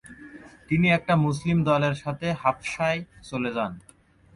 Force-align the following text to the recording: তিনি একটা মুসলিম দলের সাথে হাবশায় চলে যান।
তিনি 0.69 0.87
একটা 0.91 1.13
মুসলিম 1.15 1.57
দলের 1.63 1.95
সাথে 1.95 2.27
হাবশায় 2.33 2.99
চলে 3.23 3.49
যান। 3.53 3.71